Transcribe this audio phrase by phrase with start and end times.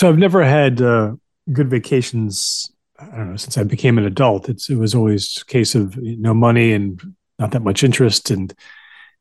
[0.00, 1.12] So I've never had uh,
[1.52, 2.72] good vacations.
[2.98, 4.48] I don't know since I became an adult.
[4.48, 6.98] It's it was always a case of no money and
[7.38, 8.54] not that much interest, and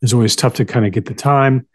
[0.01, 1.67] it's always tough to kind of get the time.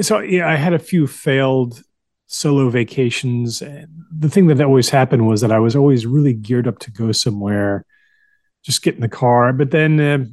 [0.00, 1.82] So yeah, I had a few failed
[2.26, 3.60] solo vacations.
[3.60, 6.90] And the thing that always happened was that I was always really geared up to
[6.90, 7.84] go somewhere,
[8.62, 9.52] just get in the car.
[9.52, 10.24] But then uh,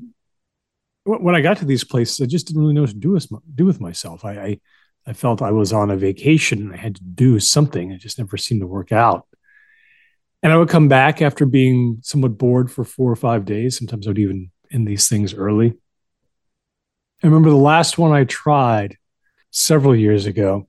[1.03, 3.27] when I got to these places, I just didn't really know what to do with
[3.53, 4.23] do with myself.
[4.23, 4.59] I, I,
[5.07, 7.91] I felt I was on a vacation and I had to do something.
[7.91, 9.27] It just never seemed to work out.
[10.41, 13.77] And I would come back after being somewhat bored for four or five days.
[13.77, 15.73] Sometimes I would even end these things early.
[17.23, 18.97] I remember the last one I tried
[19.51, 20.67] several years ago.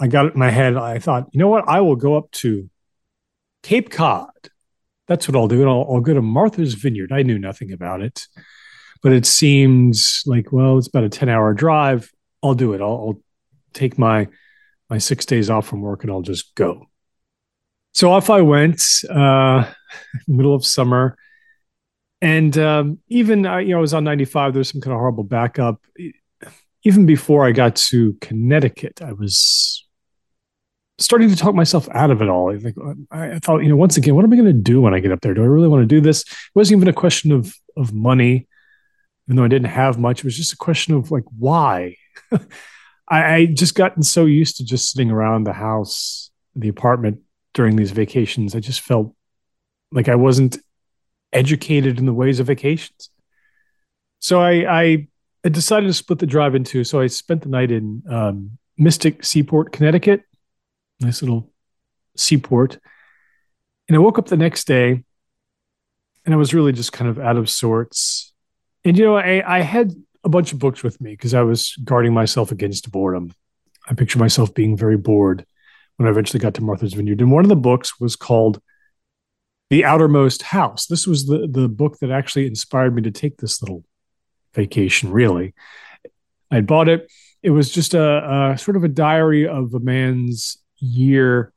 [0.00, 0.76] I got it in my head.
[0.76, 1.68] I thought, you know what?
[1.68, 2.70] I will go up to
[3.62, 4.30] Cape Cod.
[5.08, 5.60] That's what I'll do.
[5.60, 7.12] And I'll, I'll go to Martha's Vineyard.
[7.12, 8.26] I knew nothing about it,
[9.02, 9.96] but it seemed
[10.26, 12.10] like, well, it's about a 10 hour drive.
[12.42, 12.80] I'll do it.
[12.80, 13.22] I'll, I'll
[13.72, 14.28] take my,
[14.90, 16.86] my six days off from work and I'll just go.
[17.94, 19.70] So off I went, uh,
[20.28, 21.16] middle of summer.
[22.20, 24.54] And um, even, uh, you know, I was on 95.
[24.54, 25.80] There's some kind of horrible backup.
[26.84, 29.86] Even before I got to Connecticut, I was
[30.98, 32.52] starting to talk myself out of it all.
[32.52, 32.76] I, think,
[33.10, 35.12] I thought, you know, once again, what am I going to do when I get
[35.12, 35.34] up there?
[35.34, 36.22] Do I really want to do this?
[36.22, 38.46] It wasn't even a question of of money,
[39.26, 40.18] even though I didn't have much.
[40.18, 41.96] It was just a question of like, why?
[43.10, 47.20] I, I just gotten so used to just sitting around the house, the apartment
[47.54, 48.54] during these vacations.
[48.54, 49.14] I just felt
[49.90, 50.58] like I wasn't
[51.32, 53.10] educated in the ways of vacations.
[54.20, 55.08] So I, I,
[55.44, 56.84] I decided to split the drive in two.
[56.84, 60.22] So I spent the night in um, Mystic Seaport, Connecticut,
[61.00, 61.50] nice little
[62.16, 62.78] seaport.
[63.88, 65.04] And I woke up the next day
[66.24, 68.32] and I was really just kind of out of sorts.
[68.84, 69.92] And, you know, I, I had
[70.24, 73.32] a bunch of books with me because I was guarding myself against boredom.
[73.88, 75.46] I picture myself being very bored
[75.96, 77.20] when I eventually got to Martha's Vineyard.
[77.20, 78.60] And one of the books was called
[79.70, 80.86] The Outermost House.
[80.86, 83.84] This was the, the book that actually inspired me to take this little
[84.54, 85.54] vacation, really.
[86.50, 87.10] I bought it.
[87.42, 91.52] It was just a, a sort of a diary of a man's year.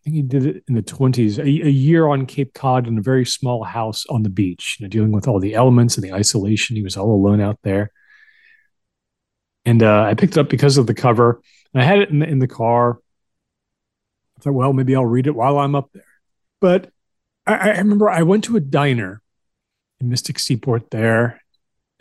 [0.00, 2.98] I think he did it in the 20s, a, a, year on Cape Cod in
[2.98, 6.04] a very small house on the beach, you know, dealing with all the elements and
[6.04, 6.74] the isolation.
[6.74, 7.92] He was all alone out there.
[9.64, 11.40] And uh, I picked it up because of the cover.
[11.72, 12.98] And I had it in the, in the car.
[14.36, 16.04] I thought, well, maybe I'll read it while I'm up there.
[16.60, 16.90] But
[17.46, 19.22] I, I remember I went to a diner
[20.00, 21.40] in Mystic Seaport there.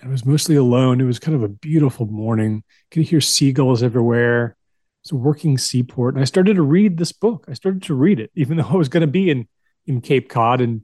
[0.03, 0.99] I was mostly alone.
[0.99, 2.55] It was kind of a beautiful morning.
[2.55, 4.55] You could hear seagulls everywhere.
[5.03, 6.15] It's a working seaport.
[6.15, 7.45] And I started to read this book.
[7.47, 9.47] I started to read it, even though I was going to be in,
[9.85, 10.83] in Cape Cod in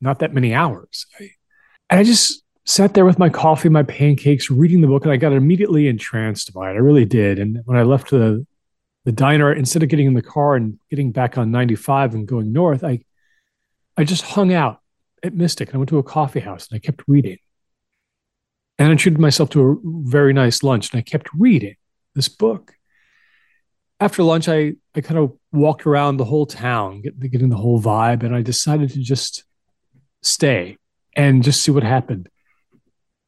[0.00, 1.06] not that many hours.
[1.18, 1.30] I,
[1.88, 5.16] and I just sat there with my coffee, my pancakes, reading the book, and I
[5.16, 6.74] got immediately entranced by it.
[6.74, 7.38] I really did.
[7.38, 8.46] And when I left the
[9.04, 12.52] the diner, instead of getting in the car and getting back on 95 and going
[12.52, 13.00] north, I
[13.96, 14.80] I just hung out
[15.22, 15.68] at Mystic.
[15.68, 17.38] and I went to a coffee house and I kept reading.
[18.78, 21.76] And I treated myself to a very nice lunch and I kept reading
[22.14, 22.74] this book.
[24.00, 27.80] After lunch, I, I kind of walked around the whole town, get, getting the whole
[27.80, 29.44] vibe, and I decided to just
[30.22, 30.76] stay
[31.14, 32.28] and just see what happened.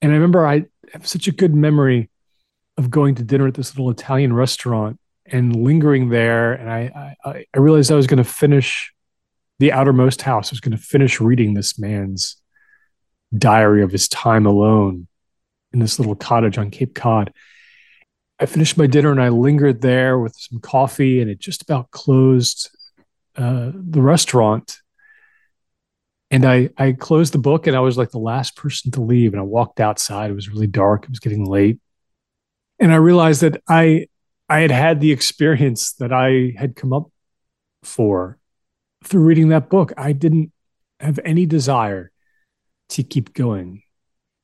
[0.01, 2.11] And I remember I have such a good memory
[2.77, 6.53] of going to dinner at this little Italian restaurant and lingering there.
[6.53, 8.93] And I, I, I realized I was going to finish
[9.59, 10.51] the outermost house.
[10.51, 12.37] I was going to finish reading this man's
[13.37, 15.09] diary of his time alone
[15.73, 17.33] in this little cottage on Cape Cod.
[18.41, 21.91] I finished my dinner and I lingered there with some coffee, and it just about
[21.91, 22.71] closed
[23.37, 24.79] uh, the restaurant
[26.31, 29.33] and I I closed the book and I was like the last person to leave.
[29.33, 30.31] And I walked outside.
[30.31, 31.05] It was really dark.
[31.05, 31.79] It was getting late.
[32.79, 34.07] And I realized that I
[34.49, 37.11] I had had the experience that I had come up
[37.83, 38.39] for
[39.05, 39.93] through reading that book.
[39.97, 40.53] I didn't
[41.01, 42.11] have any desire
[42.91, 43.83] to keep going.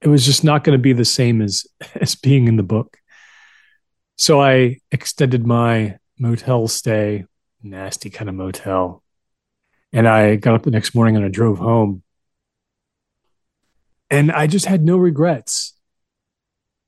[0.01, 2.99] It was just not going to be the same as as being in the book.
[4.17, 7.27] So I extended my motel stay
[7.63, 9.04] nasty kind of motel
[9.95, 12.03] and I got up the next morning and I drove home.
[14.11, 15.73] And I just had no regrets.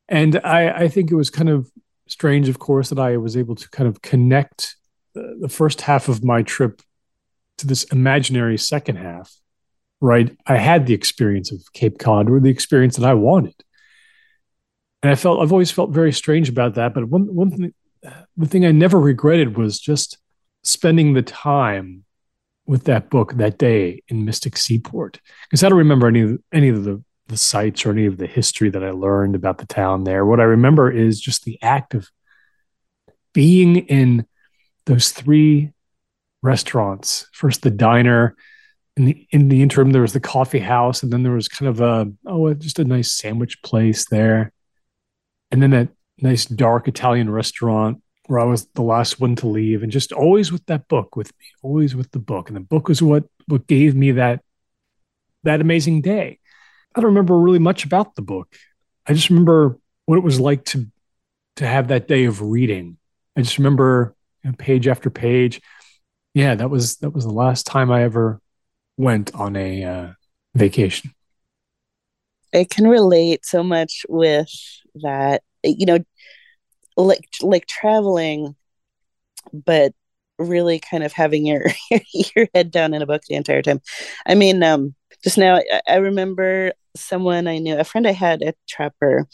[0.09, 1.71] And I, I think it was kind of
[2.09, 4.75] strange, of course, that I was able to kind of connect
[5.15, 6.83] the, first half of my trip
[7.59, 9.33] to this imaginary second half,
[10.01, 10.37] right?
[10.47, 13.55] I had the experience of Cape Cod or the experience that I wanted.
[15.03, 16.93] And I felt, I've always felt very strange about that.
[16.93, 17.75] But one, one thing,
[18.37, 20.19] the thing I never regretted was just
[20.65, 22.05] spending the time
[22.67, 26.69] with that book that day in Mystic Seaport because I don't remember any of, any
[26.69, 30.05] of the the sites or any of the history that I learned about the town
[30.05, 30.25] there.
[30.25, 32.09] What I remember is just the act of
[33.33, 34.27] being in
[34.87, 35.73] those three
[36.43, 37.27] restaurants.
[37.33, 38.37] First the diner,
[38.97, 41.69] in the in the interim there was the coffee house, and then there was kind
[41.69, 44.53] of a oh just a nice sandwich place there,
[45.51, 45.89] and then that
[46.19, 50.53] nice dark Italian restaurant where I was the last one to leave, and just always
[50.53, 53.67] with that book with me, always with the book, and the book was what what
[53.67, 54.43] gave me that
[55.45, 56.39] that amazing day.
[56.95, 58.55] I don't remember really much about the book.
[59.07, 60.87] I just remember what it was like to
[61.57, 62.99] to have that day of reading.
[63.37, 65.61] I just remember you know, page after page.
[66.35, 68.41] Yeah, that was that was the last time I ever
[68.97, 70.13] went on a uh,
[70.55, 71.13] vacation.
[72.55, 74.49] I can relate so much with
[75.03, 75.43] that.
[75.63, 75.99] You know,
[76.97, 78.57] like like traveling,
[79.53, 79.93] but
[80.39, 81.67] really kind of having your
[82.37, 83.81] your head down in a book the entire time.
[84.27, 84.95] I mean, um,
[85.25, 89.27] just now I, I remember someone I knew, a friend I had at Trapper,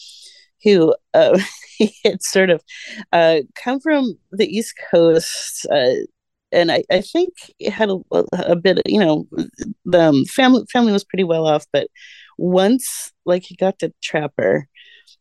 [0.62, 1.38] who uh,
[1.78, 2.62] he had sort of
[3.12, 5.66] uh, come from the East Coast.
[5.70, 5.94] Uh,
[6.52, 7.98] and I, I think it had a,
[8.32, 9.26] a bit, of, you know,
[9.86, 11.88] the um, family family was pretty well off, but
[12.36, 14.68] once like he got to Trapper,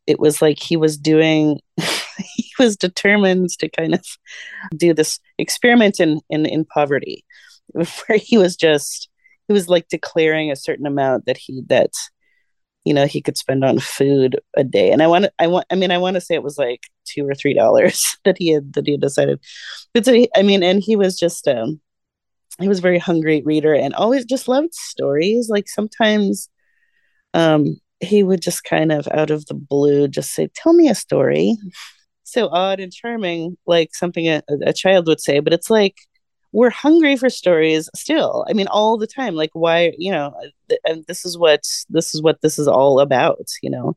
[0.07, 1.59] it was like he was doing
[2.17, 4.05] he was determined to kind of
[4.75, 7.23] do this experiment in in, in poverty
[7.73, 9.09] where he was just
[9.47, 11.91] he was like declaring a certain amount that he that
[12.83, 14.91] you know he could spend on food a day.
[14.91, 17.27] And i want i want i mean i want to say it was like two
[17.27, 19.39] or three dollars that he had that he had decided.
[19.93, 21.79] But so he, i mean and he was just um
[22.59, 25.49] he was a very hungry reader and always just loved stories.
[25.49, 26.49] Like sometimes
[27.33, 30.95] um he would just kind of out of the blue just say tell me a
[30.95, 31.55] story.
[32.23, 35.97] So odd and charming like something a, a child would say but it's like
[36.53, 38.45] we're hungry for stories still.
[38.49, 40.33] I mean all the time like why you know
[40.69, 43.95] th- and this is what this is what this is all about you know?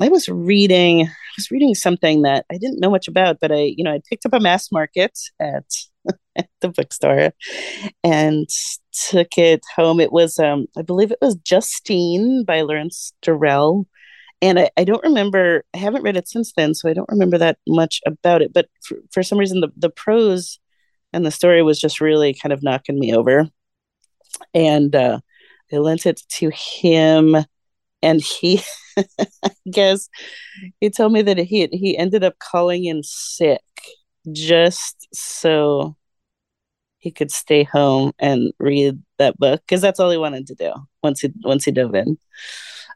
[0.00, 3.72] I was reading i was reading something that i didn't know much about but i
[3.76, 5.64] you know i picked up a mass market at
[6.36, 7.32] at the bookstore
[8.04, 8.48] and
[8.92, 10.00] took it home.
[10.00, 13.86] It was um i believe it was justine by lawrence durrell.
[14.40, 17.38] And I, I don't remember i haven't read it since then so i don't remember
[17.38, 18.52] that much about it.
[18.52, 20.58] But for, for some reason the, the prose
[21.12, 23.48] and the story was just really kind of knocking me over.
[24.54, 25.20] And uh,
[25.72, 27.36] i lent it to him
[28.02, 28.62] and he
[29.44, 30.08] i guess
[30.80, 33.60] he told me that he he ended up calling in sick
[34.32, 35.96] just so
[36.98, 40.72] he could stay home and read that book because that's all he wanted to do
[41.02, 42.18] once he once he dove in.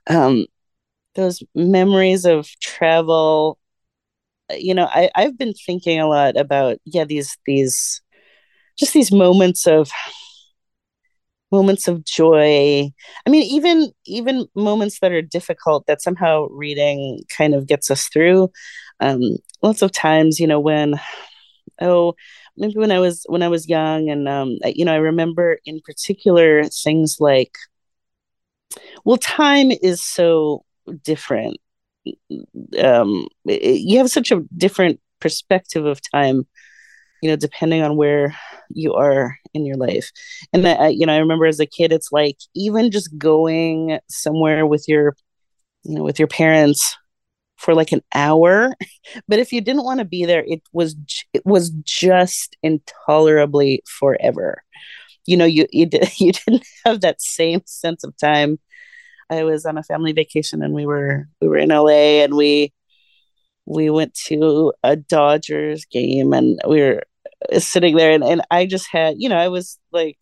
[0.08, 0.46] Um
[1.14, 3.58] those memories of travel
[4.50, 8.02] you know I, i've been thinking a lot about yeah these these
[8.78, 9.90] just these moments of
[11.50, 12.90] moments of joy.
[13.26, 18.08] I mean even even moments that are difficult that somehow reading kind of gets us
[18.08, 18.50] through.
[19.00, 19.20] Um
[19.62, 20.98] lots of times you know when
[21.80, 22.14] oh
[22.56, 25.80] maybe when i was when i was young and um you know i remember in
[25.80, 27.56] particular things like
[29.04, 30.64] well time is so
[31.04, 31.58] different.
[32.78, 36.46] Um you have such a different perspective of time
[37.22, 38.36] you know depending on where
[38.70, 40.10] you are in your life.
[40.52, 44.66] And I, you know i remember as a kid it's like even just going somewhere
[44.66, 45.16] with your
[45.84, 46.96] you know with your parents
[47.62, 48.74] for like an hour.
[49.28, 50.96] But if you didn't want to be there it was
[51.32, 54.62] it was just intolerably forever.
[55.26, 58.58] You know you you, did, you didn't have that same sense of time.
[59.30, 62.72] I was on a family vacation and we were we were in LA and we
[63.66, 67.02] we went to a Dodgers game and we were
[67.58, 70.18] sitting there and, and I just had, you know, I was like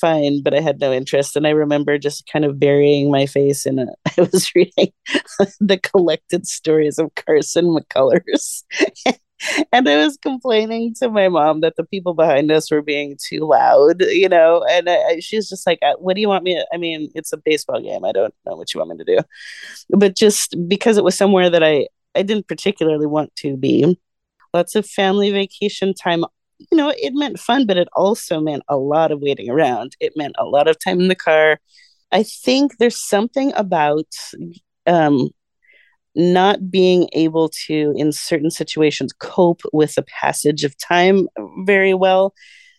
[0.00, 1.36] fine, but I had no interest.
[1.36, 3.86] And I remember just kind of burying my face in a,
[4.18, 4.92] I was reading
[5.60, 8.62] the collected stories of Carson McCullers.
[9.72, 13.40] and I was complaining to my mom that the people behind us were being too
[13.40, 14.64] loud, you know.
[14.68, 16.66] And I, she's just like, uh, "What do you want me?" To?
[16.72, 18.04] I mean, it's a baseball game.
[18.04, 19.18] I don't know what you want me to do,
[19.90, 23.98] but just because it was somewhere that I I didn't particularly want to be.
[24.54, 26.24] Lots of family vacation time.
[26.58, 29.96] You know, it meant fun, but it also meant a lot of waiting around.
[30.00, 31.60] It meant a lot of time in the car.
[32.10, 34.06] I think there's something about
[34.86, 35.30] um,
[36.14, 41.28] not being able to in certain situations cope with the passage of time
[41.64, 42.34] very well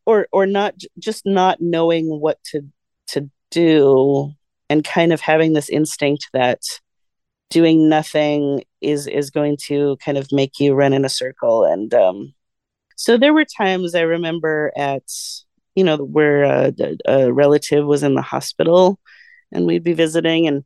[0.05, 2.62] or or not just not knowing what to
[3.07, 4.31] to do
[4.69, 6.59] and kind of having this instinct that
[7.50, 11.93] doing nothing is is going to kind of make you run in a circle and
[11.93, 12.33] um
[13.00, 15.03] so there were times i remember at
[15.75, 16.74] you know where a,
[17.08, 19.00] a relative was in the hospital
[19.51, 20.63] and we'd be visiting and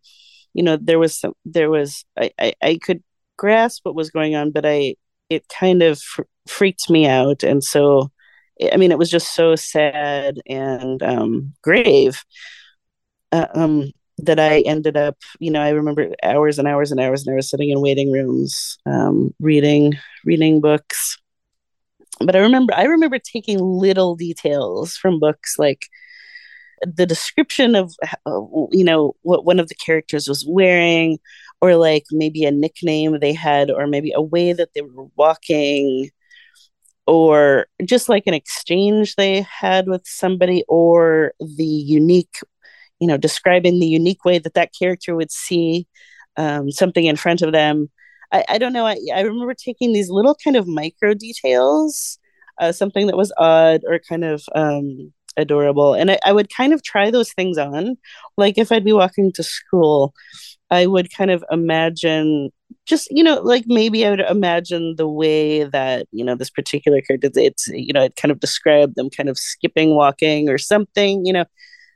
[0.54, 3.04] you know there was some there was I, I, I could
[3.38, 4.96] grasp what was going on but i
[5.30, 8.12] it kind of fr- freaked me out and so
[8.72, 12.24] I mean, it was just so sad and um, grave.
[13.32, 17.26] Uh, um, that I ended up, you know, I remember hours and hours and hours
[17.26, 21.18] and hours sitting in waiting rooms, um, reading, reading books.
[22.20, 25.88] But I remember, I remember taking little details from books, like
[26.86, 27.94] the description of,
[28.72, 31.20] you know, what one of the characters was wearing,
[31.62, 36.10] or like maybe a nickname they had, or maybe a way that they were walking,
[37.08, 42.38] or just like an exchange they had with somebody, or the unique
[43.00, 45.88] you know describing the unique way that that character would see
[46.38, 47.90] um, something in front of them
[48.34, 48.86] i, I don't know.
[48.86, 52.20] I, I remember taking these little kind of micro details
[52.60, 55.94] uh, something that was odd or kind of um, adorable.
[55.96, 57.98] And I, I would kind of try those things on.
[58.38, 60.14] Like if i'd be walking to school
[60.72, 62.50] i would kind of imagine
[62.86, 67.02] just you know like maybe i would imagine the way that you know this particular
[67.02, 71.26] character it's you know it kind of described them kind of skipping walking or something
[71.26, 71.46] you know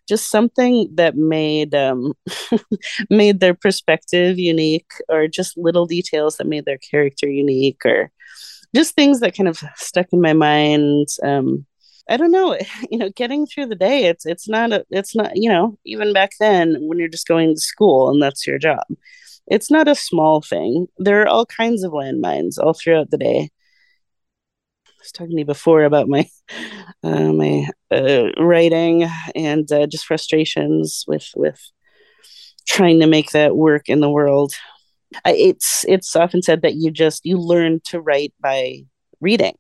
[0.07, 2.13] just something that made um,
[3.09, 8.11] made their perspective unique or just little details that made their character unique or
[8.75, 11.65] just things that kind of stuck in my mind um,
[12.09, 12.57] i don't know
[12.91, 16.13] you know getting through the day it's it's not a, it's not you know even
[16.13, 18.83] back then when you're just going to school and that's your job
[19.47, 20.87] it's not a small thing.
[20.97, 23.49] There are all kinds of landmines all throughout the day.
[24.85, 26.27] I was talking to you before about my
[27.03, 31.60] uh, my uh, writing and uh, just frustrations with with
[32.67, 34.53] trying to make that work in the world.
[35.25, 38.84] it's it's often said that you just you learn to write by
[39.22, 39.56] reading.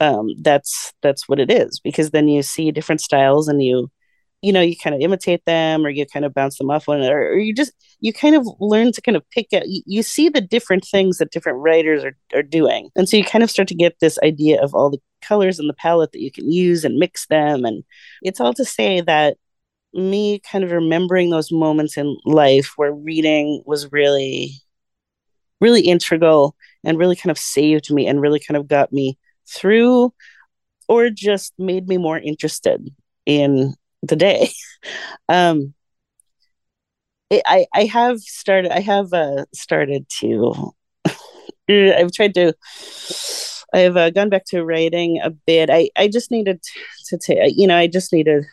[0.00, 3.90] Um, that's that's what it is because then you see different styles and you
[4.42, 6.98] you know you kind of imitate them or you kind of bounce them off one
[6.98, 10.02] another or you just you kind of learn to kind of pick out you, you
[10.02, 13.50] see the different things that different writers are, are doing and so you kind of
[13.50, 16.50] start to get this idea of all the colors in the palette that you can
[16.50, 17.84] use and mix them and
[18.22, 19.36] it's all to say that
[19.94, 24.52] me kind of remembering those moments in life where reading was really
[25.60, 26.54] really integral
[26.84, 30.12] and really kind of saved me and really kind of got me through
[30.88, 32.88] or just made me more interested
[33.26, 34.50] in the day.
[35.30, 35.74] Um,
[37.30, 38.70] I I have started.
[38.70, 40.72] I have uh, started to.
[41.68, 42.54] I've tried to.
[43.74, 45.68] I've uh, gone back to writing a bit.
[45.70, 46.62] I I just needed
[47.06, 47.54] to take.
[47.56, 48.44] You know, I just needed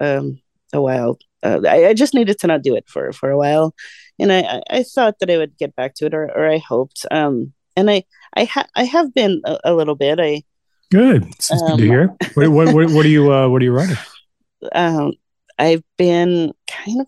[0.00, 0.40] um
[0.72, 1.18] a while.
[1.42, 3.74] Uh, I, I just needed to not do it for for a while,
[4.18, 7.06] and I I thought that I would get back to it, or or I hoped.
[7.10, 8.04] Um, and I
[8.36, 10.20] I ha- I have been a, a little bit.
[10.20, 10.42] I
[10.90, 11.24] good.
[11.24, 12.16] It's um, good to um, hear.
[12.34, 13.96] What, what, what, what are you uh, What are you writing?
[14.72, 15.12] um,
[15.58, 17.06] I've been kind of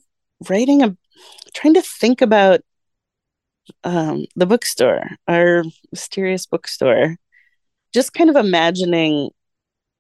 [0.49, 0.97] writing a,
[1.55, 2.61] trying to think about
[3.85, 7.17] um, the bookstore, our mysterious bookstore,
[7.99, 9.31] just kind of imagining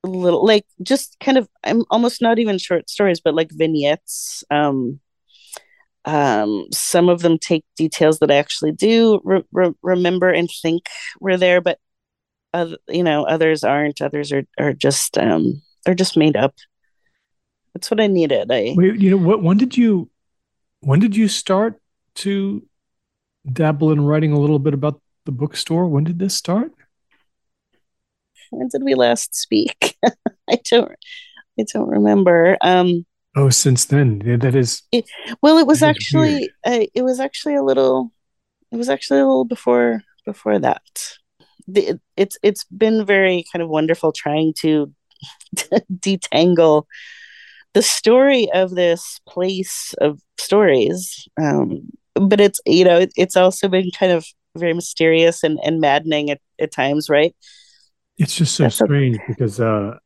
[0.04, 4.44] little, like, just kind of, I'm almost not even short stories, but like vignettes.
[4.52, 5.00] Um,
[6.04, 10.86] um, some of them take details that I actually do re- re- remember and think
[11.18, 11.80] were there, but
[12.54, 14.00] uh, you know, others aren't.
[14.00, 16.54] Others are are just um, are just made up.
[17.74, 18.50] That's what I needed.
[18.50, 19.42] I Wait, you know what?
[19.42, 20.08] When did you
[20.80, 21.74] when did you start
[22.22, 22.62] to
[23.52, 25.88] dabble in writing a little bit about the bookstore?
[25.88, 26.72] When did this start?
[28.50, 29.96] When did we last speak?
[30.50, 30.92] I don't
[31.58, 32.56] I don't remember.
[32.60, 33.04] Um
[33.36, 34.82] Oh, since then, yeah, that is.
[34.90, 35.08] It,
[35.42, 38.10] well, it was actually uh, it was actually a little
[38.72, 40.82] it was actually a little before before that.
[41.66, 44.92] The, it's it's been very kind of wonderful trying to
[45.92, 46.84] detangle
[47.74, 53.68] the story of this place of stories um, but it's you know it, it's also
[53.68, 54.26] been kind of
[54.56, 57.34] very mysterious and, and maddening at, at times right
[58.18, 59.98] it's just so That's strange a- because uh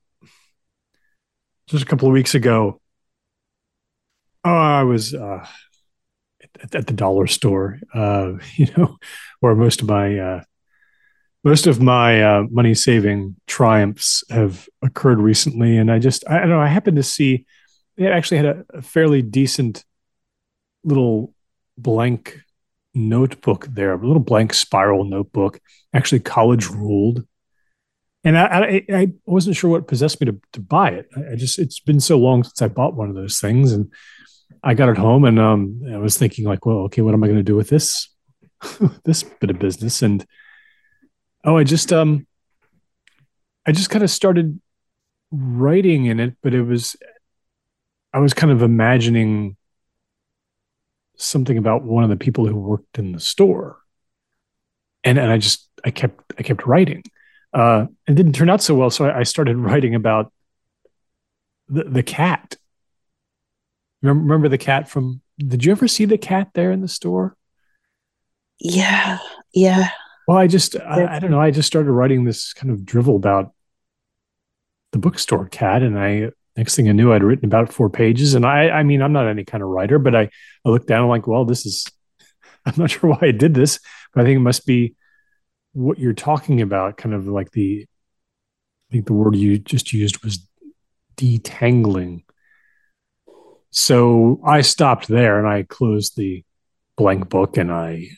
[1.68, 2.80] just a couple of weeks ago
[4.44, 5.46] oh i was uh
[6.62, 8.96] at, at the dollar store uh you know
[9.40, 10.42] where most of my uh
[11.44, 16.48] most of my uh, money saving triumphs have occurred recently and i just i don't
[16.48, 17.44] know i happened to see
[17.96, 19.84] they actually had a, a fairly decent
[20.84, 21.34] little
[21.76, 22.40] blank
[22.94, 25.60] notebook there, a little blank spiral notebook,
[25.94, 27.26] actually college ruled.
[28.24, 28.44] And I,
[28.88, 31.08] I, I wasn't sure what possessed me to, to buy it.
[31.16, 33.72] I, just, it's been so long since I bought one of those things.
[33.72, 33.90] And
[34.62, 37.26] I got it home and um, I was thinking like, well, okay, what am I
[37.26, 38.08] going to do with this,
[39.04, 40.02] this bit of business?
[40.02, 40.24] And,
[41.44, 42.26] oh, I just, um,
[43.66, 44.60] I just kind of started
[45.32, 46.96] writing in it, but it was
[48.12, 49.56] I was kind of imagining
[51.16, 53.78] something about one of the people who worked in the store.
[55.04, 57.02] And and I just I kept I kept writing.
[57.52, 60.32] Uh, it didn't turn out so well, so I, I started writing about
[61.68, 62.56] the the cat.
[64.00, 65.20] Remember, remember the cat from?
[65.38, 67.36] Did you ever see the cat there in the store?
[68.58, 69.18] Yeah,
[69.52, 69.90] yeah.
[70.26, 71.40] Well, I just I, I don't know.
[71.40, 73.52] I just started writing this kind of drivel about
[74.92, 78.34] the bookstore cat, and I next thing I knew, I'd written about four pages.
[78.34, 80.28] And I, I mean, I'm not any kind of writer, but I,
[80.64, 81.86] I looked down, I'm like, well, this is,
[82.66, 83.80] I'm not sure why I did this,
[84.12, 84.94] but I think it must be
[85.72, 87.86] what you're talking about, kind of like the,
[88.90, 90.46] I think the word you just used was
[91.16, 92.24] detangling.
[93.70, 96.44] So I stopped there and I closed the
[96.96, 98.08] blank book and I,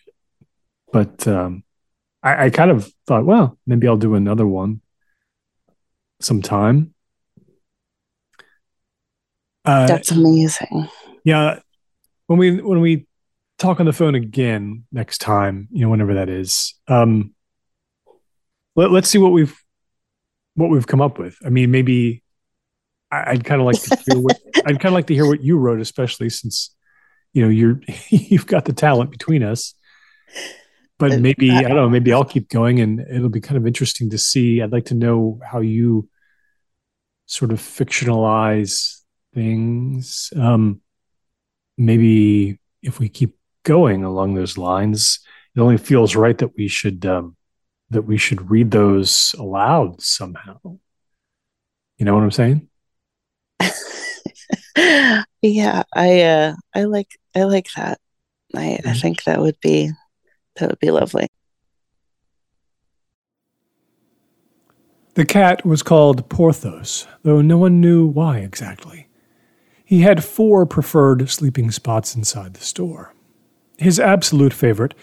[0.92, 1.62] but um,
[2.22, 4.80] I, I kind of thought, well, maybe I'll do another one
[6.20, 6.94] sometime
[9.64, 10.88] uh, That's amazing.
[11.24, 11.60] Yeah,
[12.26, 13.06] when we when we
[13.58, 17.33] talk on the phone again next time, you know, whenever that is, um,
[18.76, 19.56] let, let's see what we've
[20.54, 21.36] what we've come up with.
[21.44, 22.22] I mean, maybe
[23.10, 25.42] I, would kind of like to hear what I'd kind of like to hear what
[25.42, 26.74] you wrote, especially since
[27.32, 29.74] you know you're you've got the talent between us.
[30.98, 31.88] But maybe I don't know.
[31.88, 34.62] Maybe I'll keep going, and it'll be kind of interesting to see.
[34.62, 36.08] I'd like to know how you
[37.26, 39.00] sort of fictionalize
[39.34, 40.32] things.
[40.36, 40.80] Um,
[41.76, 45.18] maybe if we keep going along those lines,
[45.56, 47.36] it only feels right that we should um,
[47.90, 50.58] that we should read those aloud somehow.
[51.98, 52.68] You know what I'm saying?
[55.42, 58.00] yeah, I uh, I like I like that.
[58.54, 58.92] I, I mm-hmm.
[59.00, 59.90] think that would be
[60.56, 61.28] that would be lovely.
[65.14, 69.08] The cat was called Porthos, though no one knew why exactly.
[69.84, 73.14] He had four preferred sleeping spots inside the store.
[73.78, 74.94] His absolute favorite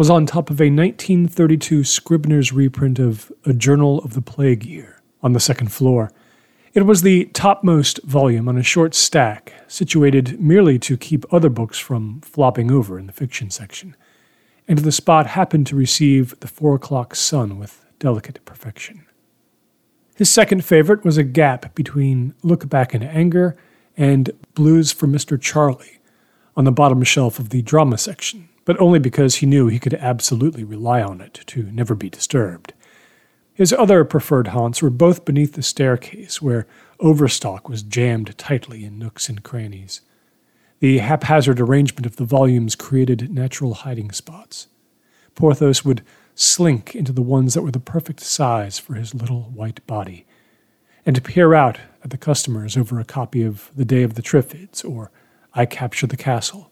[0.00, 5.02] was on top of a 1932 Scribner's reprint of A Journal of the Plague Year
[5.22, 6.10] on the second floor.
[6.72, 11.78] It was the topmost volume on a short stack, situated merely to keep other books
[11.78, 13.94] from flopping over in the fiction section,
[14.66, 19.04] and the spot happened to receive the four o'clock sun with delicate perfection.
[20.16, 23.54] His second favorite was a gap between Look Back in Anger
[23.98, 25.38] and Blues for Mr.
[25.38, 26.00] Charlie
[26.56, 29.94] on the bottom shelf of the drama section, but only because he knew he could
[29.94, 32.72] absolutely rely on it to never be disturbed.
[33.52, 36.68] His other preferred haunts were both beneath the staircase, where
[37.00, 40.02] overstock was jammed tightly in nooks and crannies.
[40.78, 44.68] The haphazard arrangement of the volumes created natural hiding spots.
[45.34, 46.04] Porthos would
[46.36, 50.26] slink into the ones that were the perfect size for his little white body,
[51.04, 54.84] and peer out at the customers over a copy of The Day of the Triffids
[54.84, 55.10] or
[55.54, 56.69] I Capture the Castle,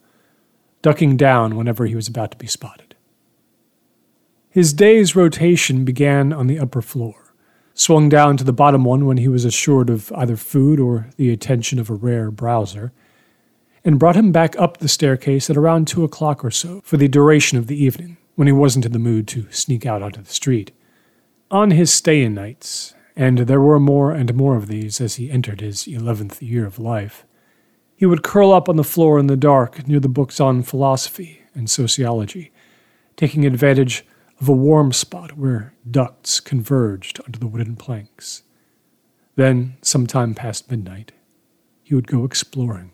[0.89, 2.95] ducking down whenever he was about to be spotted.
[4.49, 7.35] His day's rotation began on the upper floor,
[7.75, 11.31] swung down to the bottom one when he was assured of either food or the
[11.31, 12.91] attention of a rare browser,
[13.85, 17.07] and brought him back up the staircase at around two o'clock or so for the
[17.07, 20.33] duration of the evening, when he wasn't in the mood to sneak out onto the
[20.33, 20.73] street.
[21.51, 25.31] On his stay in nights, and there were more and more of these as he
[25.31, 27.27] entered his eleventh year of life.
[27.99, 31.43] He would curl up on the floor in the dark near the books on philosophy
[31.53, 32.53] and sociology,
[33.17, 34.07] taking advantage
[34.41, 38.45] of a warm spot where ducts converged under the wooden planks.
[39.35, 41.11] Then, some time past midnight,
[41.83, 42.93] he would go exploring.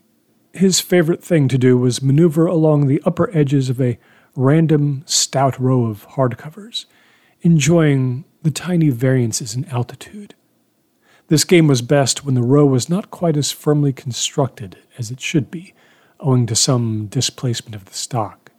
[0.54, 3.98] His favorite thing to do was maneuver along the upper edges of a
[4.34, 6.86] random stout row of hardcovers,
[7.42, 10.34] enjoying the tiny variances in altitude.
[11.28, 15.20] This game was best when the row was not quite as firmly constructed as it
[15.20, 15.72] should be,
[16.20, 18.52] owing to some displacement of the stock.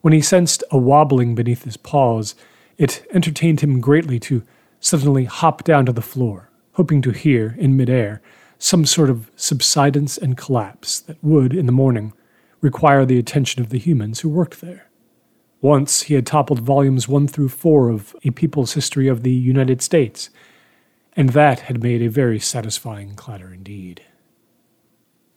[0.00, 2.36] When he sensed a wobbling beneath his paws,
[2.78, 4.44] it entertained him greatly to
[4.78, 8.22] suddenly hop down to the floor, hoping to hear, in midair,
[8.56, 12.12] some sort of subsidence and collapse that would, in the morning,
[12.60, 14.88] require the attention of the humans who worked there.
[15.60, 19.82] Once he had toppled volumes 1 through 4 of A People's History of the United
[19.82, 20.30] States,
[21.16, 24.02] and that had made a very satisfying clatter indeed.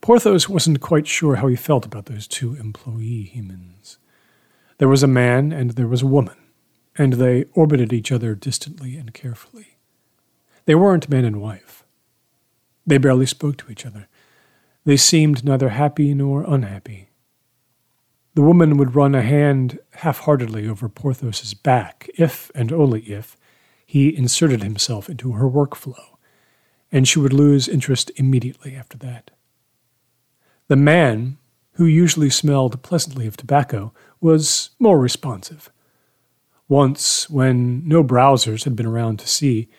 [0.01, 3.97] Porthos wasn't quite sure how he felt about those two employee humans.
[4.77, 6.35] There was a man and there was a woman,
[6.97, 9.77] and they orbited each other distantly and carefully.
[10.65, 11.85] They weren't man and wife.
[12.85, 14.07] They barely spoke to each other.
[14.85, 17.09] They seemed neither happy nor unhappy.
[18.35, 23.37] The woman would run a hand half heartedly over Porthos's back, if and only if
[23.93, 26.17] he inserted himself into her workflow,
[26.91, 29.29] and she would lose interest immediately after that.
[30.67, 31.37] The man,
[31.73, 35.71] who usually smelled pleasantly of tobacco, was more responsive.
[36.67, 39.69] Once, when no browsers had been around to see,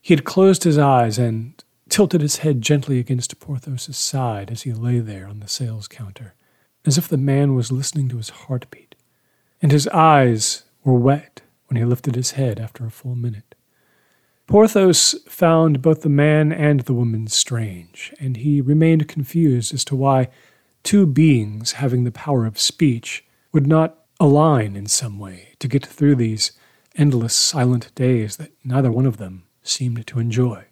[0.00, 4.72] he had closed his eyes and tilted his head gently against Porthos's side as he
[4.72, 6.34] lay there on the sales counter,
[6.84, 8.94] as if the man was listening to his heartbeat,
[9.60, 13.55] and his eyes were wet when he lifted his head after a full minute.
[14.46, 19.96] Porthos found both the man and the woman strange, and he remained confused as to
[19.96, 20.28] why
[20.84, 25.84] two beings having the power of speech would not align in some way to get
[25.84, 26.52] through these
[26.94, 30.64] endless silent days that neither one of them seemed to enjoy.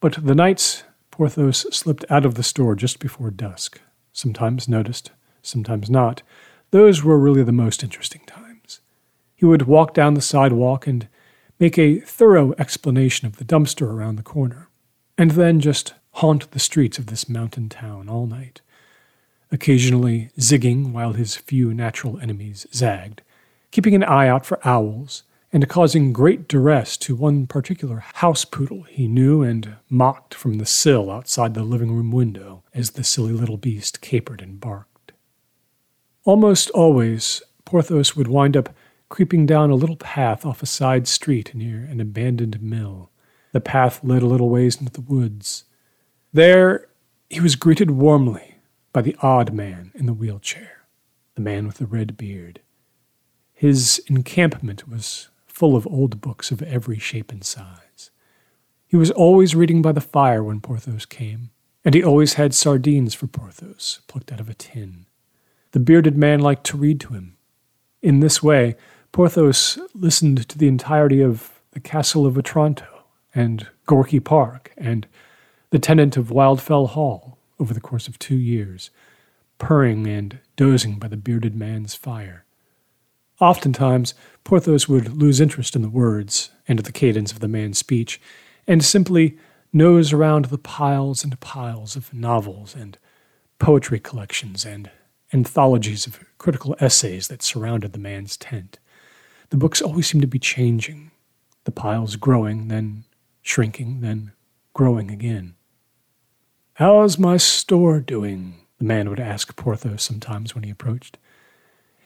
[0.00, 3.80] But the nights Porthos slipped out of the store just before dusk,
[4.12, 6.22] sometimes noticed, sometimes not,
[6.72, 8.80] those were really the most interesting times.
[9.36, 11.06] He would walk down the sidewalk and
[11.62, 14.68] make a thorough explanation of the dumpster around the corner,
[15.16, 18.60] and then just haunt the streets of this mountain town all night,
[19.52, 23.22] occasionally zigging while his few natural enemies zagged,
[23.70, 25.22] keeping an eye out for owls,
[25.52, 30.66] and causing great duress to one particular house poodle he knew and mocked from the
[30.66, 35.12] sill outside the living room window as the silly little beast capered and barked.
[36.24, 38.74] Almost always, Porthos would wind up
[39.12, 43.10] creeping down a little path off a side street near an abandoned mill.
[43.52, 45.64] The path led a little ways into the woods.
[46.32, 46.88] There
[47.28, 48.54] he was greeted warmly
[48.90, 50.86] by the odd man in the wheelchair,
[51.34, 52.62] the man with the red beard.
[53.52, 58.10] His encampment was full of old books of every shape and size.
[58.86, 61.50] He was always reading by the fire when Porthos came,
[61.84, 65.04] and he always had sardines for Porthos, plucked out of a tin.
[65.72, 67.36] The bearded man liked to read to him.
[68.00, 68.74] In this way,
[69.12, 72.86] Porthos listened to the entirety of The Castle of Otranto
[73.34, 75.06] and Gorky Park and
[75.68, 78.90] The Tenant of Wildfell Hall over the course of two years,
[79.58, 82.46] purring and dozing by the bearded man's fire.
[83.38, 88.18] Oftentimes, Porthos would lose interest in the words and the cadence of the man's speech,
[88.66, 89.36] and simply
[89.74, 92.96] nose around the piles and piles of novels and
[93.58, 94.90] poetry collections and
[95.34, 98.78] anthologies of critical essays that surrounded the man's tent.
[99.52, 101.10] The books always seem to be changing,
[101.64, 103.04] the piles growing, then
[103.42, 104.32] shrinking, then
[104.72, 105.56] growing again.
[106.76, 108.54] How's my store doing?
[108.78, 111.18] the man would ask Porthos sometimes when he approached.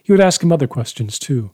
[0.02, 1.52] He would ask him other questions, too.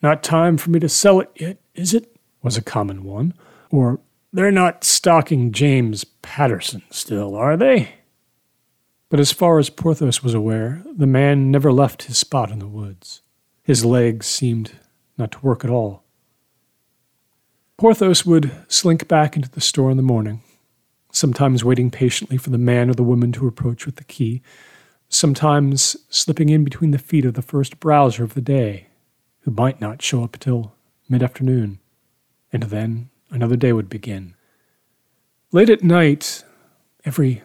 [0.00, 2.16] Not time for me to sell it yet, is it?
[2.42, 3.34] was a common one.
[3.70, 4.00] Or,
[4.32, 7.96] they're not stocking James Patterson still, are they?
[9.10, 12.66] But as far as Porthos was aware, the man never left his spot in the
[12.66, 13.20] woods.
[13.62, 14.72] His legs seemed
[15.18, 16.02] not to work at all.
[17.76, 20.42] Porthos would slink back into the store in the morning,
[21.12, 24.42] sometimes waiting patiently for the man or the woman to approach with the key,
[25.08, 28.86] sometimes slipping in between the feet of the first browser of the day,
[29.40, 30.74] who might not show up till
[31.08, 31.78] mid afternoon,
[32.52, 34.34] and then another day would begin.
[35.52, 36.44] Late at night,
[37.04, 37.42] every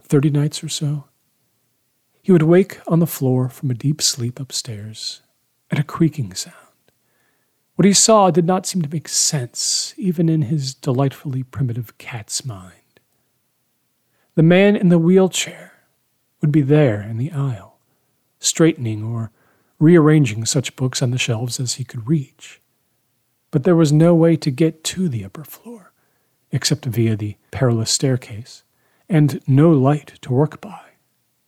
[0.00, 1.04] thirty nights or so,
[2.22, 5.20] he would wake on the floor from a deep sleep upstairs
[5.70, 6.65] at a creaking sound.
[7.76, 12.42] What he saw did not seem to make sense, even in his delightfully primitive cat's
[12.42, 13.00] mind.
[14.34, 15.72] The man in the wheelchair
[16.40, 17.78] would be there in the aisle,
[18.38, 19.30] straightening or
[19.78, 22.62] rearranging such books on the shelves as he could reach.
[23.50, 25.92] But there was no way to get to the upper floor,
[26.50, 28.62] except via the perilous staircase,
[29.06, 30.80] and no light to work by,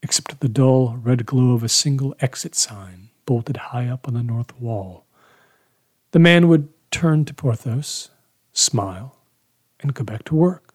[0.03, 4.23] except the dull red glow of a single exit sign bolted high up on the
[4.23, 5.07] north wall.
[6.13, 8.11] The man would turn to Porthos,
[8.53, 9.17] smile,
[9.81, 10.75] and go back to work.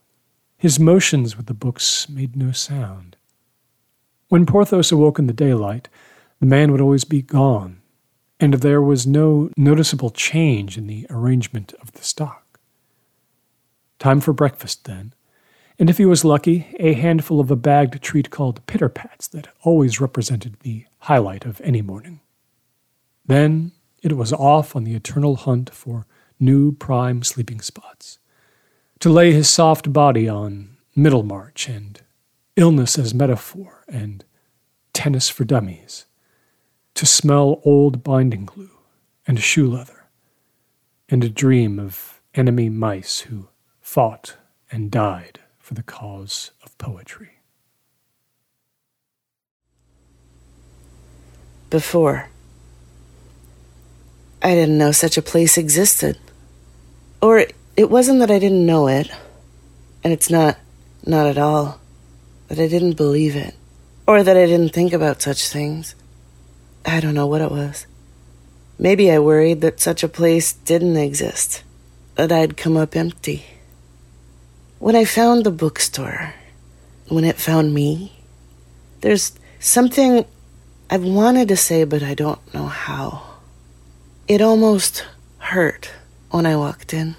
[0.58, 3.17] His motions with the books made no sound.
[4.30, 5.89] When Porthos awoke in the daylight,
[6.39, 7.82] the man would always be gone,
[8.39, 12.60] and there was no noticeable change in the arrangement of the stock.
[14.00, 15.13] Time for breakfast, then,
[15.80, 20.00] and if he was lucky, a handful of a bagged treat called pitterpats that always
[20.00, 22.22] represented the highlight of any morning.
[23.26, 23.72] Then
[24.04, 26.06] it was off on the eternal hunt for
[26.39, 28.20] new prime sleeping spots,
[29.00, 32.02] to lay his soft body on Middlemarch and
[32.56, 34.26] illness as metaphor and
[34.94, 36.06] tennis for dummies,
[36.94, 38.70] to smell old binding glue
[39.26, 40.06] and shoe leather,
[41.10, 43.48] and a dream of enemy mice who
[43.80, 44.36] fought
[44.70, 47.39] and died for the cause of poetry.
[51.70, 52.30] Before.
[54.43, 56.19] I didn't know such a place existed.
[57.21, 57.45] Or
[57.77, 59.10] it wasn't that I didn't know it,
[60.03, 60.58] and it's not,
[61.06, 61.79] not at all,
[62.49, 63.56] that I didn't believe it,
[64.06, 65.95] or that I didn't think about such things.
[66.86, 67.88] I don't know what it was.
[68.77, 71.63] Maybe I worried that such a place didn't exist,
[72.15, 73.45] that I'd come up empty.
[74.79, 76.34] When I found the bookstore,
[77.08, 78.19] when it found me,
[78.99, 80.25] there's something
[80.89, 83.33] I've wanted to say, but I don't know how.
[84.25, 85.05] It almost
[85.38, 85.91] hurt
[86.31, 87.17] when I walked in.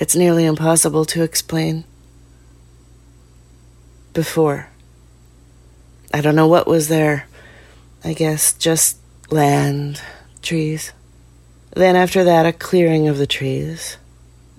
[0.00, 1.84] It's nearly impossible to explain.
[4.12, 4.68] Before,
[6.12, 7.28] I don't know what was there.
[8.02, 8.98] I guess just
[9.30, 10.02] land,
[10.42, 10.92] trees.
[11.76, 13.96] Then after that, a clearing of the trees,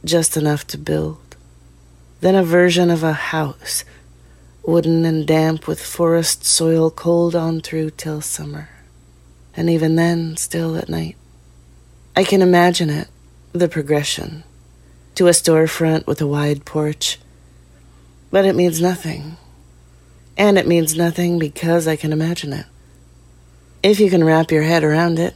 [0.06, 1.36] just enough to build.
[2.22, 3.84] Then a version of a house
[4.64, 8.70] wooden and damp with forest soil cold on through till summer,
[9.58, 11.18] and even then still at night.
[12.16, 13.10] I can imagine it,
[13.54, 14.44] the progression,
[15.16, 17.20] to a storefront with a wide porch,
[18.30, 19.38] but it means nothing.
[20.38, 22.68] And it means nothing because I can imagine it.
[23.82, 25.34] If you can wrap your head around it,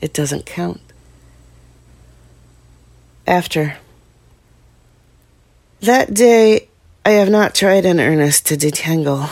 [0.00, 0.80] it doesn't count.
[3.26, 3.76] After.
[5.80, 6.68] That day,
[7.04, 9.30] I have not tried in earnest to detangle.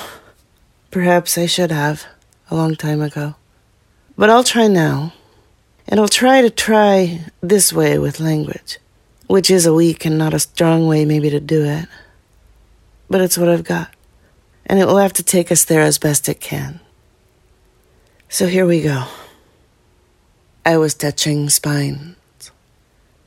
[0.93, 2.05] Perhaps I should have,
[2.51, 3.35] a long time ago.
[4.23, 5.15] But I'll try now.
[5.89, 8.79] And I'll try to try this way with language,
[9.27, 11.89] which is a weak and not a strong way, maybe, to do it.
[13.11, 13.93] But it's what I've got.
[14.65, 16.79] And it will have to take us there as best it can.
[18.29, 19.07] So here we go.
[20.65, 22.15] I was touching spines,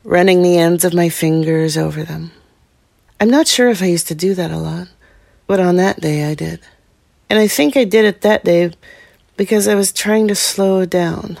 [0.02, 2.30] running the ends of my fingers over them.
[3.20, 4.88] I'm not sure if I used to do that a lot,
[5.46, 6.60] but on that day I did.
[7.28, 8.72] And I think I did it that day
[9.36, 11.38] because I was trying to slow down,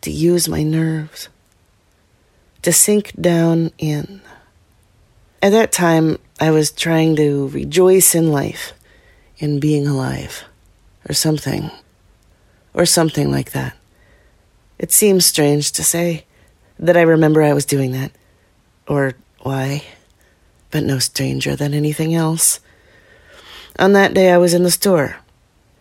[0.00, 1.28] to use my nerves,
[2.62, 4.20] to sink down in.
[5.42, 8.72] At that time, I was trying to rejoice in life,
[9.38, 10.44] in being alive,
[11.08, 11.70] or something,
[12.72, 13.76] or something like that.
[14.78, 16.24] It seems strange to say
[16.78, 18.10] that I remember I was doing that,
[18.88, 19.84] or why
[20.74, 22.58] but no stranger than anything else.
[23.78, 25.14] On that day, I was in the store.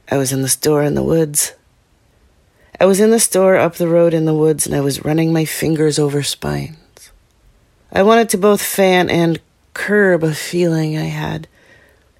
[0.09, 1.53] I was in the store in the woods.
[2.79, 5.31] I was in the store up the road in the woods, and I was running
[5.31, 7.11] my fingers over spines.
[7.91, 9.39] I wanted to both fan and
[9.73, 11.47] curb a feeling I had.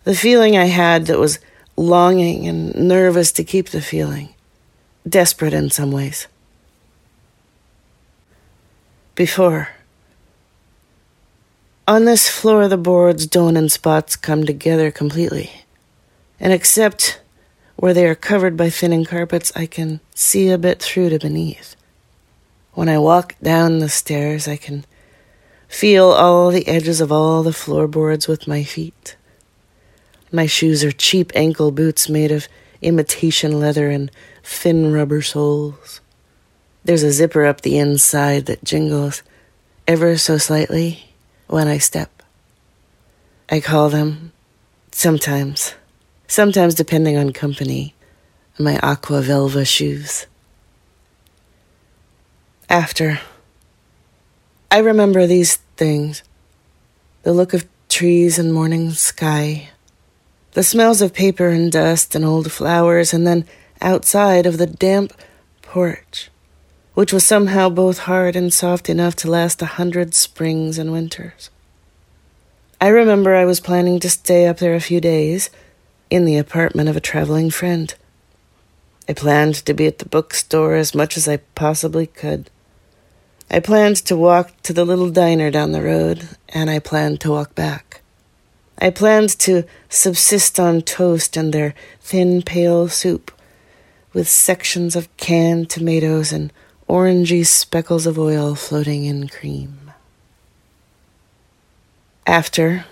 [0.04, 1.40] The feeling I had that was
[1.76, 4.34] longing and nervous to keep the feeling,
[5.08, 6.28] desperate in some ways.
[9.16, 9.70] Before,
[11.88, 15.52] on this floor, the boards, don't and spots come together completely.
[16.40, 17.20] And except
[17.84, 21.76] where they are covered by thinning carpets, I can see a bit through to beneath.
[22.72, 24.86] When I walk down the stairs, I can
[25.68, 29.18] feel all the edges of all the floorboards with my feet.
[30.32, 32.48] My shoes are cheap ankle boots made of
[32.82, 34.10] imitation leather and
[34.46, 36.00] thin rubber soles.
[36.86, 39.24] There's a zipper up the inside that jingles
[39.90, 41.10] ever so slightly
[41.48, 42.24] when I step.
[43.50, 44.32] I call them
[44.94, 45.74] sometimes,
[46.34, 47.94] sometimes depending on company,
[48.58, 50.26] my aqua velva shoes.
[52.68, 53.20] After,
[54.72, 56.24] I remember these things
[57.22, 59.70] the look of trees and morning sky,
[60.54, 63.46] the smells of paper and dust and old flowers, and then
[63.80, 65.14] outside of the damp
[65.62, 66.30] porch
[66.96, 71.50] which was somehow both hard and soft enough to last a hundred springs and winters.
[72.80, 75.50] I remember I was planning to stay up there a few days
[76.14, 77.96] in the apartment of a traveling friend.
[79.10, 82.52] I planned to be at the bookstore as much as I possibly could.
[83.50, 87.32] I planned to walk to the little diner down the road, and I planned to
[87.32, 88.02] walk back.
[88.78, 93.32] I planned to subsist on toast and their thin, pale soup,
[94.14, 96.54] with sections of canned tomatoes and
[96.88, 99.92] orangey speckles of oil floating in cream.
[102.28, 102.86] After,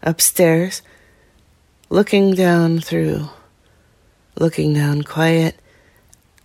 [0.00, 0.80] upstairs,
[1.94, 3.28] looking down through,
[4.36, 5.54] looking down quiet,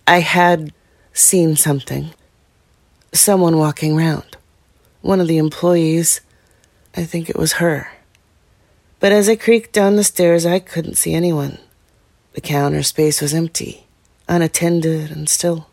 [0.06, 0.72] I had
[1.12, 2.10] seen something.
[3.12, 4.36] Someone walking round.
[5.00, 6.20] One of the employees,
[6.96, 7.90] I think it was her.
[9.00, 11.58] But as I creaked down the stairs, I couldn't see anyone.
[12.34, 13.88] The counter space was empty,
[14.28, 15.66] unattended, and still.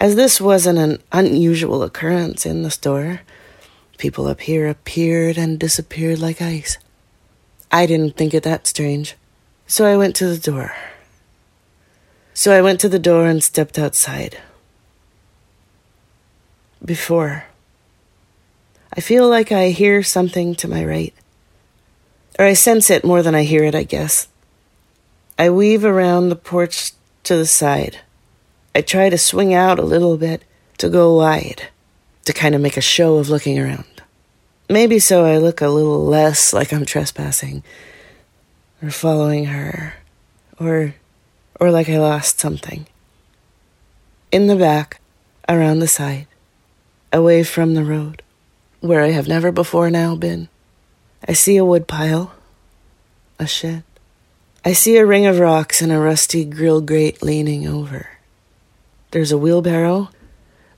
[0.00, 3.20] As this wasn't an unusual occurrence in the store,
[3.98, 6.78] people up here appeared and disappeared like ice.
[7.70, 9.14] I didn't think it that strange,
[9.66, 10.74] so I went to the door.
[12.32, 14.38] So I went to the door and stepped outside.
[16.82, 17.44] Before,
[18.96, 21.14] I feel like I hear something to my right.
[22.38, 24.28] Or I sense it more than I hear it, I guess.
[25.38, 26.92] I weave around the porch
[27.24, 27.98] to the side.
[28.74, 30.42] I try to swing out a little bit
[30.78, 31.68] to go wide,
[32.24, 33.97] to kind of make a show of looking around.
[34.68, 37.62] Maybe so I look a little less like I'm trespassing
[38.82, 39.94] or following her
[40.60, 40.94] or
[41.58, 42.86] or like I lost something.
[44.30, 45.00] In the back,
[45.48, 46.26] around the side,
[47.12, 48.22] away from the road,
[48.80, 50.48] where I have never before now been,
[51.26, 52.32] I see a woodpile,
[53.38, 53.82] a shed.
[54.64, 58.10] I see a ring of rocks and a rusty grill grate leaning over.
[59.12, 60.10] There's a wheelbarrow,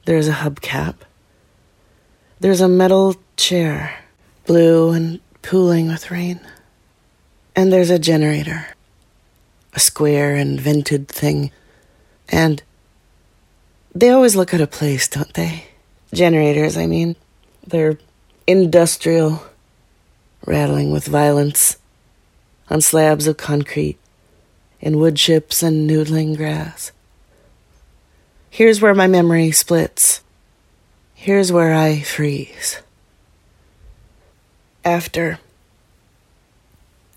[0.05, 0.95] there's a hubcap,
[2.41, 3.99] there's a metal chair,
[4.47, 6.41] blue and pooling with rain,
[7.55, 8.67] and there's a generator
[9.73, 11.51] a square and vented thing.
[12.29, 12.63] And
[13.95, 15.65] they always look at a place, don't they?
[16.13, 17.17] Generators, I mean.
[17.67, 17.99] They're
[18.47, 19.43] industrial,
[20.45, 21.79] rattling with violence
[22.69, 23.99] on slabs of concrete,
[24.81, 26.93] in wood chips and noodling grass.
[28.49, 30.23] Here's where my memory splits.
[31.23, 32.81] Here's where I freeze.
[34.83, 35.39] After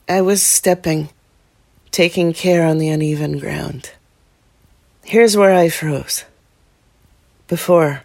[0.10, 1.08] I was stepping
[1.90, 3.92] taking care on the uneven ground.
[5.06, 6.26] Here's where I froze.
[7.48, 8.04] Before,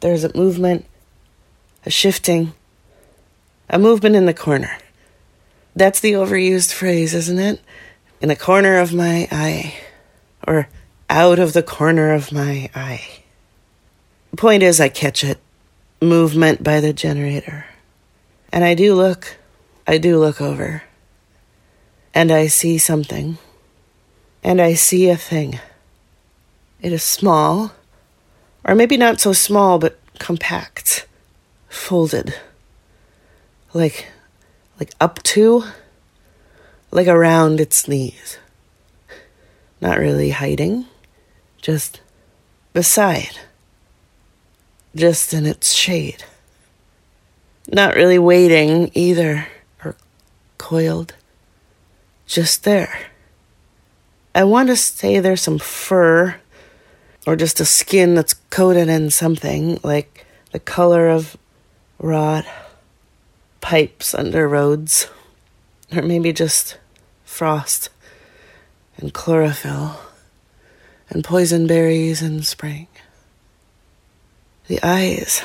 [0.00, 0.86] there's a movement,
[1.84, 2.54] a shifting,
[3.68, 4.78] a movement in the corner.
[5.76, 7.60] That's the overused phrase, isn't it?
[8.22, 9.74] In the corner of my eye,
[10.48, 10.70] or
[11.10, 13.19] out of the corner of my eye.
[14.36, 15.38] Point is, I catch it.
[16.00, 17.66] Movement by the generator.
[18.52, 19.36] And I do look,
[19.86, 20.82] I do look over
[22.14, 23.38] and I see something,
[24.42, 25.60] and I see a thing.
[26.80, 27.72] It is small,
[28.64, 31.06] or maybe not so small, but compact,
[31.68, 32.34] folded,
[33.72, 34.08] like,
[34.78, 35.64] like up to,
[36.90, 38.38] like around its knees.
[39.80, 40.86] Not really hiding,
[41.62, 42.00] just
[42.72, 43.38] beside,
[44.94, 46.24] just in its shade.
[47.68, 49.46] Not really waiting either,
[49.84, 49.96] or
[50.58, 51.14] coiled
[52.26, 53.10] just there.
[54.34, 56.36] I want to say there's some fur
[57.26, 61.36] or just a skin that's coated in something like the color of
[61.98, 62.46] rot,
[63.60, 65.08] pipes under roads,
[65.94, 66.78] or maybe just
[67.24, 67.90] frost
[68.96, 70.00] and chlorophyll
[71.08, 72.86] and poison berries in spring.
[74.70, 75.42] The eyes.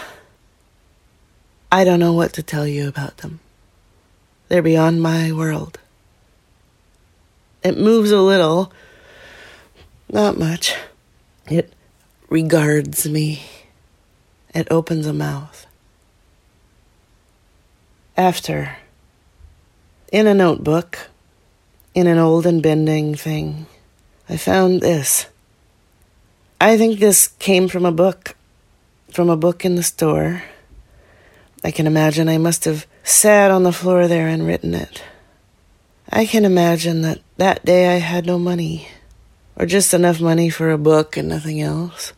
[1.71, 3.39] I don't know what to tell you about them.
[4.49, 5.79] They're beyond my world.
[7.63, 8.71] It moves a little,
[10.13, 10.75] not much.
[11.49, 11.73] It
[12.29, 13.41] regards me.
[14.53, 15.65] It opens a mouth.
[18.15, 18.77] After,
[20.11, 20.99] in a notebook,
[21.95, 23.65] in an old and bending thing,
[24.29, 25.25] I found this.
[26.61, 28.35] I think this came from a book,
[29.15, 30.43] from a book in the store.
[31.63, 35.01] I can imagine I must have sat on the floor there and written it.
[36.11, 38.89] I can imagine that that day I had no money,
[39.55, 42.11] or just enough money for a book and nothing else,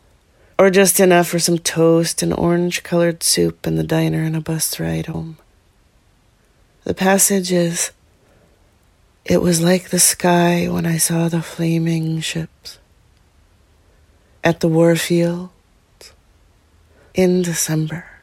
[0.58, 4.40] or just enough for some toast and orange colored soup in the diner and a
[4.40, 5.38] bus ride home.
[6.82, 7.92] The passage is
[9.24, 12.80] It was like the sky when I saw the flaming ships
[14.42, 15.50] at the warfield
[17.18, 18.17] in December.